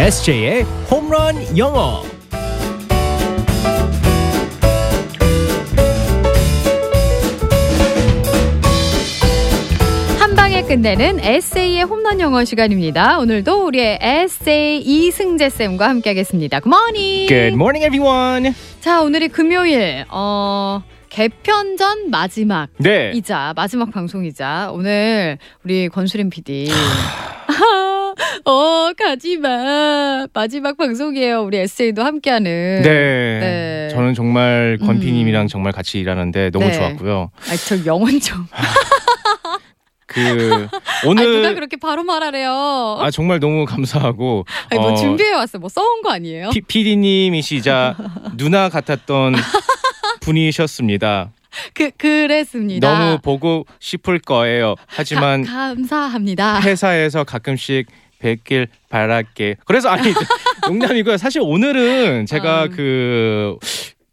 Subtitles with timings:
[0.00, 2.02] SJ의 홈런 영어.
[10.18, 13.18] 한 방에 끝내는 에세이의 홈런 영어 시간입니다.
[13.18, 16.60] 오늘도 우리의 에세이 이승재 쌤과 함께하겠습니다.
[16.60, 17.28] 굿모닝.
[17.28, 18.54] Good morning, everyone.
[18.80, 20.06] 자, 오늘이 금요일.
[20.08, 22.70] 어, 개편 전 마지막.
[22.78, 23.12] 네.
[23.14, 26.70] 이자 마지막 방송이자 오늘 우리 권수림 PD
[28.50, 32.90] 어 가지마 마지막 방송이에요 우리 에세이도 함께하는 네.
[33.38, 33.88] 네.
[33.92, 34.86] 저는 정말 음.
[34.86, 36.72] 권피님이랑 정말 같이 일하는데 너무 네.
[36.72, 37.30] 좋았고요.
[37.32, 37.88] 아, 저좀그
[40.10, 45.60] 아, 누가 오늘 그렇게 바로 말하래요 아 정말 너무 감사하고 아니, 뭐 어, 준비해 왔어
[45.60, 47.96] 뭐 써온 거 아니에요 피, PD님이시자
[48.36, 49.36] 누나 같았던
[50.20, 51.30] 분이셨습니다.
[51.74, 54.74] 그 그랬습니다 너무 보고 싶을 거예요.
[54.86, 57.86] 하지만 가, 감사합니다 회사에서 가끔씩
[58.20, 59.56] 뵙길 바랄게.
[59.64, 60.12] 그래서 아니
[60.68, 61.16] 농담이고요.
[61.16, 62.70] 사실 오늘은 제가 음.
[62.70, 63.56] 그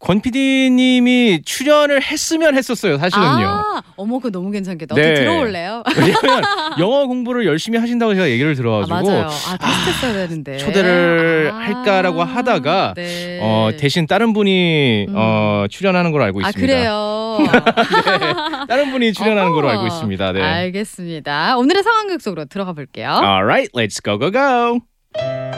[0.00, 2.98] 권 PD님이 출연을 했으면 했었어요.
[2.98, 3.46] 사실은요.
[3.46, 5.00] 아, 어머 그거 너무 괜찮겠다 네.
[5.02, 6.42] 어떻게 들어올래요 왜냐면
[6.78, 12.22] 영어 공부를 열심히 하신다고 제가 얘기를 아, 들어가지고 맞아요 아 테스트했어야 되는데 초대를 아, 할까라고
[12.22, 13.40] 하다가 네.
[13.42, 15.14] 어, 대신 다른 분이 음.
[15.16, 16.72] 어, 출연하는 걸로 알고 아 있습니다.
[16.74, 19.86] 그래요 네, 다른 분이 출연하는 걸로 알고.
[19.86, 20.32] 있습니다.
[20.32, 20.42] 네.
[20.42, 21.56] 알겠습니다.
[21.56, 23.08] 오늘의 상황극 속으로 들어가 볼게요.
[23.22, 25.57] Alright, let's go go go.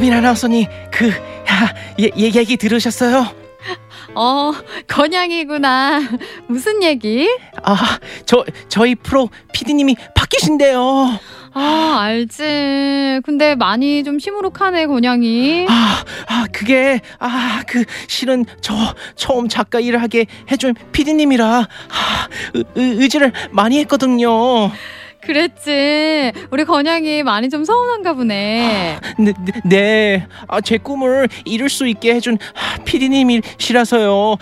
[0.00, 3.34] 아, 보빈 아나운서님 그 야, 예, 예, 얘기 들으셨어요?
[4.14, 4.52] 어,
[4.88, 6.00] 건양이구나.
[6.46, 7.28] 무슨 얘기?
[7.62, 7.76] 아,
[8.24, 11.18] 저 저희 프로 PD님이 바뀌신대요.
[11.52, 13.20] 아, 알지.
[13.24, 15.66] 근데 많이 좀 시무룩하네, 건양이.
[15.68, 18.74] 아, 아 그게 아 그 실은 저
[19.16, 24.70] 처음 작가 일을 하게 해준 PD님이라 아, 의, 의- 의지를 많이 했거든요.
[25.22, 26.32] 그랬지.
[26.50, 28.98] 우리 건양이 많이 좀 서운한가 보네.
[29.18, 30.26] 네, 네, 네.
[30.48, 32.38] 아, 제 꿈을 이룰 수 있게 해준
[32.84, 34.36] PD님이시라서요.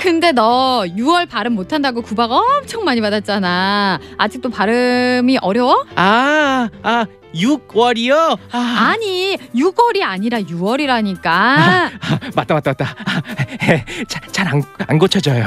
[0.00, 3.98] 근데 너 6월 발음 못한다고 구박 엄청 많이 받았잖아.
[4.18, 5.84] 아직도 발음이 어려워?
[5.96, 8.38] 아, 아, 6월이요?
[8.52, 8.58] 아,
[8.92, 11.26] 아니, 6월이 아니라 6월이라니까.
[11.26, 11.90] 아,
[12.36, 12.94] 맞다, 맞다, 맞다.
[14.32, 15.46] 잘 안 안 고쳐져요.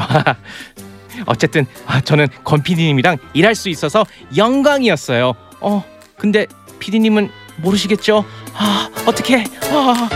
[1.25, 4.05] 어쨌든 아, 저는 권 PD님이랑 일할 수 있어서
[4.35, 5.33] 영광이었어요.
[5.61, 5.83] 어,
[6.17, 6.45] 근데
[6.79, 8.25] PD님은 모르시겠죠?
[8.53, 9.43] 아, 어떻게?
[9.71, 10.09] 아.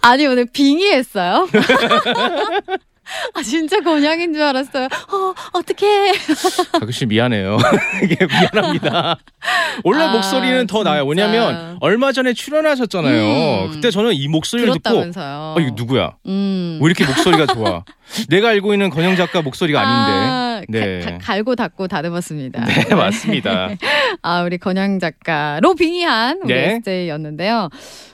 [0.00, 1.48] 아니 오늘 빙의했어요?
[3.34, 4.84] 아 진짜 건양인 줄 알았어요.
[4.86, 6.12] 어 어떡해.
[6.72, 7.58] 가끔씩 미안해요.
[8.02, 9.16] 이게 미안합니다.
[9.84, 11.04] 원래 아, 목소리는 더 나아요.
[11.04, 11.08] 진짜.
[11.26, 13.64] 왜냐면 얼마 전에 출연하셨잖아요.
[13.66, 13.70] 음.
[13.72, 15.54] 그때 저는 이 목소리를 듣고 들었다면서요.
[15.56, 16.12] 어 이거 누구야?
[16.26, 16.78] 음.
[16.80, 17.84] 왜 이렇게 목소리가 좋아?
[18.28, 20.66] 내가 알고 있는 건영 작가 목소리가 아닌데.
[20.68, 21.00] 네.
[21.00, 22.64] 가, 가, 갈고 닦고 다듬었습니다.
[22.64, 23.70] 네, 맞습니다.
[24.22, 26.74] 아 우리 건양 작가로 빙의한 우리 네.
[26.76, 27.68] SJ였는데요.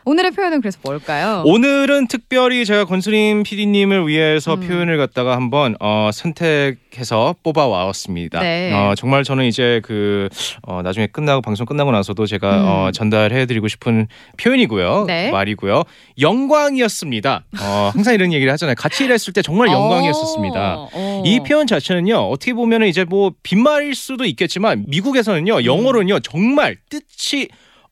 [0.04, 1.42] 오늘의 표현은 그래서 뭘까요?
[1.44, 4.60] 오늘은 특별히 제가 권수림 PD님을 위해서 음.
[4.60, 8.40] 표현을 갖다가 한번 어, 선택해서 뽑아 와왔습니다.
[8.40, 8.72] 네.
[8.72, 10.28] 어, 정말 저는 이제 그
[10.62, 12.64] 어, 나중에 끝나고 방송 끝나고 나서도 제가 음.
[12.66, 15.30] 어, 전달해드리고 싶은 표현이고요, 네.
[15.30, 15.84] 말이고요.
[16.18, 17.44] 영광이었습니다.
[17.60, 18.74] 어, 항상 이런 얘기를 하잖아요.
[18.76, 20.74] 같이 일했을 때 정말 영광이었었습니다.
[20.76, 21.22] 어, 어.
[21.26, 27.48] 이 표현 자체는요 어떻게 보면 이제 뭐 빈말일 수도 있겠지만 미국에서는요 영어로는요 정말 뜻이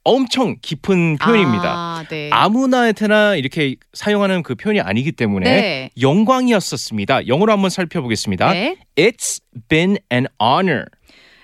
[0.08, 1.70] 엄청 깊은 표현입니다.
[1.70, 2.30] 아, 네.
[2.32, 5.90] 아무나한테나 이렇게 사용하는 그 표현이 아니기 때문에 네.
[6.00, 7.26] 영광이었었습니다.
[7.26, 8.52] 영어로 한번 살펴보겠습니다.
[8.52, 8.76] 네.
[8.96, 10.86] It's been an honor.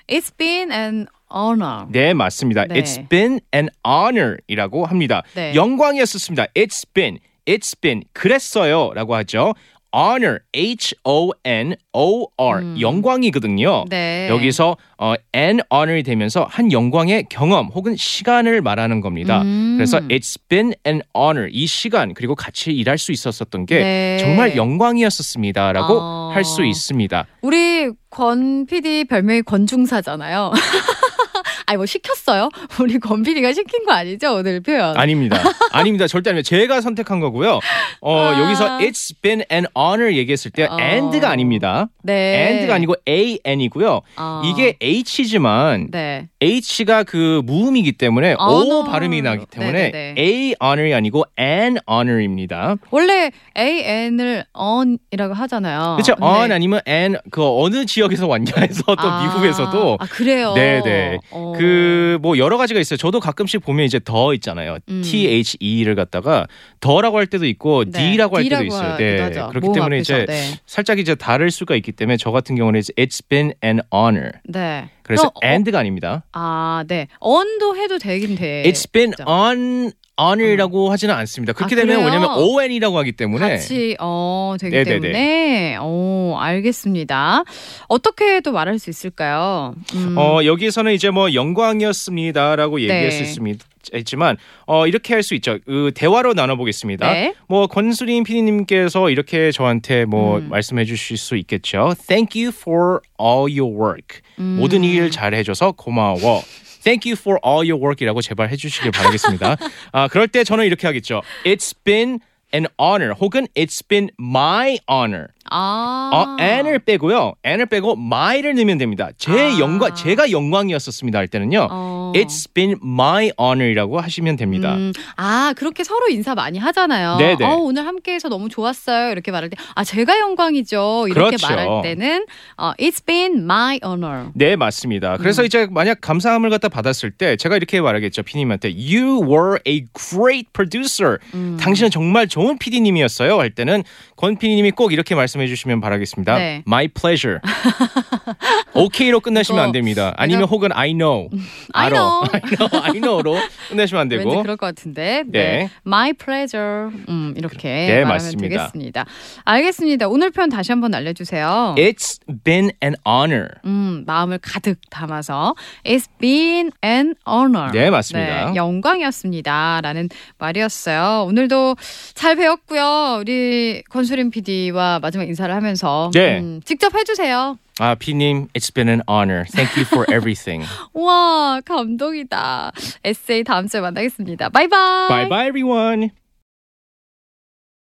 [0.08, 1.86] It's been an honor.
[1.90, 2.64] 네, 맞습니다.
[2.64, 2.80] 네.
[2.80, 5.22] It's been an honor이라고 합니다.
[5.34, 5.54] 네.
[5.54, 6.46] 영광이었었습니다.
[6.54, 9.52] It's been, it's been 그랬어요라고 하죠.
[9.94, 12.80] Honor, H O N O R 음.
[12.80, 13.84] 영광이거든요.
[13.88, 14.28] 네.
[14.28, 19.42] 여기서 어, an honor이 되면서 한 영광의 경험 혹은 시간을 말하는 겁니다.
[19.42, 19.74] 음.
[19.76, 24.16] 그래서 it's been an honor 이 시간 그리고 같이 일할 수 있었었던 게 네.
[24.20, 26.30] 정말 영광이었었습니다라고 어.
[26.34, 27.26] 할수 있습니다.
[27.42, 30.52] 우리 권 PD 별명이 권중사잖아요.
[31.66, 32.48] 아니 뭐 시켰어요?
[32.80, 34.96] 우리 권 PD가 시킨 거 아니죠 오늘 표현?
[34.96, 35.38] 아닙니다.
[35.72, 36.06] 아닙니다.
[36.06, 36.48] 절대 아닙니다.
[36.48, 37.60] 제가 선택한 거고요.
[38.00, 38.40] 어, 아.
[38.40, 40.76] 여기서 it's been an honor 얘기했을 때 어.
[40.80, 41.88] and가 아닙니다.
[42.02, 42.58] 네.
[42.58, 44.00] and가 아니고 an이고요.
[44.16, 44.42] 어.
[44.44, 46.28] 이게 h지만 네.
[46.40, 48.80] h가 그 무음이기 때문에 honor.
[48.80, 50.14] o 발음이 나기 때문에 네네네.
[50.18, 52.76] a honor이 아니고 an honor입니다.
[52.90, 55.96] 원래 AN을 on이라고 하잖아요.
[55.96, 56.14] 그렇죠.
[56.20, 60.52] on 아니면 an 그 어느 지역에서 왔냐 해서 또 아, 미국에서도 아 그래요.
[60.54, 61.18] 네네 네.
[61.30, 61.52] 어.
[61.56, 62.96] 그뭐 여러 가지가 있어요.
[62.96, 64.78] 저도 가끔씩 보면 이제 더 있잖아요.
[64.88, 65.02] 음.
[65.04, 66.46] T H E를 갖다가
[66.80, 68.12] 더라고 할 때도 있고 네.
[68.12, 68.92] D라고 할 때도 D라고 있어요.
[68.92, 69.48] 하기도 하죠.
[69.50, 70.22] 그렇기 때문에 앞에서.
[70.22, 70.60] 이제 네.
[70.66, 74.32] 살짝 이제 다를 수가 있기 때문에 저 같은 경우는 이제 It's been an honor.
[74.44, 74.88] 네.
[75.02, 76.24] 그래서 어, and가 아닙니다.
[76.32, 77.08] 아, 네.
[77.20, 78.62] on도 해도 되긴 돼.
[78.64, 79.24] It's been 진짜.
[79.30, 81.52] on honor이라고 하지는 않습니다.
[81.52, 82.06] 그렇게 아, 되면 그래요?
[82.06, 85.00] 왜냐면 on이라고 하기 때문에 같이 어 되기 네네네.
[85.00, 87.42] 때문에 어 알겠습니다.
[87.88, 89.74] 어떻게 또 말할 수 있을까요?
[89.94, 93.24] 음, 어 여기에서는 이제 뭐 영광이었습니다라고 얘기할 수 네.
[93.24, 93.64] 있습니다.
[93.96, 95.58] 있지만 어 이렇게 할 수 있죠.
[95.66, 97.12] 그 대화로 나눠보겠습니다.
[97.12, 97.34] 네.
[97.48, 100.48] 뭐 권수림 PD님께서 이렇게 저한테 뭐 음.
[100.48, 101.94] 말씀해 주실 수 있겠죠.
[102.06, 104.20] Thank you for all your work.
[104.38, 104.56] 음.
[104.60, 106.42] 모든 일 잘해줘서 고마워.
[106.84, 109.56] Thank you for all your work이라고 제발 해주시길 바라겠습니다.
[109.92, 111.22] 아 그럴 때 저는 이렇게 하겠죠.
[111.44, 112.20] It's been
[112.54, 115.28] an honor 혹은 It's been my honor.
[115.50, 116.10] 아.
[116.12, 117.34] 어, an을 빼고요.
[117.44, 119.10] an을 빼고 my를 넣으면 됩니다.
[119.16, 119.58] 제 아.
[119.58, 121.68] 영광 제가 영광이었었습니다 할 때는요.
[121.70, 121.93] 어.
[122.14, 124.74] It's been my honor이라고 하시면 됩니다.
[124.74, 127.16] 음, 아 그렇게 서로 인사 많이 하잖아요.
[127.16, 127.44] 네네.
[127.44, 129.10] 어, 오늘 함께해서 너무 좋았어요.
[129.12, 131.06] 이렇게 말할 때, 아 제가 영광이죠.
[131.08, 131.46] 이렇게 그렇죠.
[131.48, 132.26] 말할 때는
[132.56, 134.30] 어, It's been my honor.
[134.34, 135.16] 네, 맞습니다.
[135.18, 135.46] 그래서 음.
[135.46, 138.22] 이제 만약 감사함을 갖다 받았을 때 제가 이렇게 말하겠죠.
[138.22, 141.18] 피디님한테 You were a great producer.
[141.34, 141.56] 음.
[141.60, 143.38] 당신은 정말 좋은 피디님이었어요.
[143.38, 143.82] 할 때는
[144.16, 146.38] 권 피디님이 꼭 이렇게 말씀해 주시면 바라겠습니다.
[146.38, 146.62] 네.
[146.66, 147.40] My pleasure.
[148.74, 150.12] 끝나시면 이거 안 됩니다.
[150.16, 151.28] 아니면 혹은 I know.
[151.72, 151.96] I 알아.
[151.96, 152.24] know.
[152.32, 152.82] I know.
[152.84, 153.36] I know로
[153.68, 154.42] 끝내시면 안 왠지 되고.
[154.42, 155.22] 그럴 것 같은데.
[155.26, 155.38] 네.
[155.38, 155.70] 네.
[155.86, 156.90] My pleasure.
[157.08, 158.48] 음, 이렇게 네, 말하면 맞습니다.
[158.48, 159.04] 되겠습니다.
[159.44, 160.08] 알겠습니다.
[160.08, 161.74] 오늘 표현 다시 한번 알려주세요.
[161.78, 163.48] It's been an honor.
[163.64, 165.54] 음, 마음을 가득 담아서
[165.84, 167.70] It's been an honor.
[167.72, 168.50] 네, 맞습니다.
[168.50, 169.80] 네, 영광이었습니다.
[169.82, 171.24] 라는 말이었어요.
[171.28, 171.76] 오늘도
[172.14, 173.18] 잘 배웠고요.
[173.20, 176.38] 우리 권수림 PD와 마지막 인사를 하면서 네.
[176.40, 177.58] 음, 직접 해주세요.
[177.79, 179.45] 아, 피님, it's been an honor.
[179.45, 180.65] Thank you for everything.
[180.93, 182.71] 우와, 감동이다.
[183.03, 184.49] 에세이 다음 주에 만나겠습니다.
[184.49, 185.07] 바이바이.
[185.07, 186.11] bye bye everyone.